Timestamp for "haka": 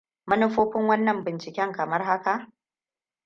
2.03-2.47